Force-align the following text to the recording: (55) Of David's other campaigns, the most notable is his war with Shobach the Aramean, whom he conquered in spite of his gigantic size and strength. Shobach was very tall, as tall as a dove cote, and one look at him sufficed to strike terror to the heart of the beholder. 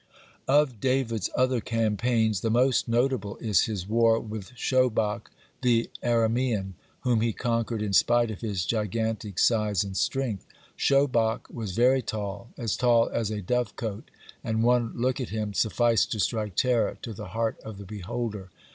(55) 0.47 0.49
Of 0.49 0.79
David's 0.79 1.29
other 1.35 1.61
campaigns, 1.61 2.41
the 2.41 2.49
most 2.49 2.87
notable 2.87 3.37
is 3.37 3.65
his 3.65 3.87
war 3.87 4.19
with 4.19 4.55
Shobach 4.55 5.27
the 5.61 5.91
Aramean, 6.03 6.73
whom 7.01 7.21
he 7.21 7.31
conquered 7.33 7.83
in 7.83 7.93
spite 7.93 8.31
of 8.31 8.41
his 8.41 8.65
gigantic 8.65 9.37
size 9.37 9.83
and 9.83 9.95
strength. 9.95 10.47
Shobach 10.75 11.47
was 11.53 11.73
very 11.73 12.01
tall, 12.01 12.49
as 12.57 12.75
tall 12.75 13.09
as 13.09 13.29
a 13.29 13.43
dove 13.43 13.75
cote, 13.75 14.09
and 14.43 14.63
one 14.63 14.91
look 14.95 15.21
at 15.21 15.29
him 15.29 15.53
sufficed 15.53 16.11
to 16.13 16.19
strike 16.19 16.55
terror 16.55 16.97
to 17.03 17.13
the 17.13 17.27
heart 17.27 17.59
of 17.59 17.77
the 17.77 17.85
beholder. 17.85 18.49